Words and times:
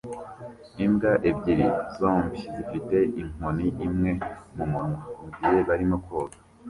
Imbwa 0.85 1.11
ebyiri 1.29 1.67
zombi 1.97 2.39
zifite 2.53 2.97
inkoni 3.21 3.67
imwe 3.85 4.11
mumunwa 4.55 4.95
mugihe 5.19 5.59
barimo 5.67 5.97
koga 6.07 6.37